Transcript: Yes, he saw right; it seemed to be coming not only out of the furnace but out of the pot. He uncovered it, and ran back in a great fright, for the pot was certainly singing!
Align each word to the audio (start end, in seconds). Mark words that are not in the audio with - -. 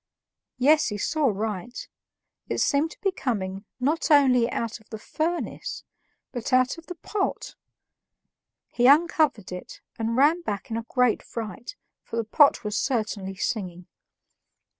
Yes, 0.57 0.87
he 0.87 0.97
saw 0.97 1.25
right; 1.27 1.87
it 2.49 2.57
seemed 2.57 2.89
to 2.89 2.99
be 3.01 3.11
coming 3.11 3.65
not 3.79 4.09
only 4.09 4.49
out 4.49 4.79
of 4.79 4.89
the 4.89 4.97
furnace 4.97 5.83
but 6.31 6.51
out 6.51 6.79
of 6.79 6.87
the 6.87 6.95
pot. 6.95 7.53
He 8.71 8.87
uncovered 8.87 9.51
it, 9.51 9.79
and 9.99 10.17
ran 10.17 10.41
back 10.41 10.71
in 10.71 10.77
a 10.77 10.87
great 10.89 11.21
fright, 11.21 11.75
for 12.01 12.15
the 12.15 12.23
pot 12.23 12.63
was 12.63 12.75
certainly 12.75 13.35
singing! 13.35 13.85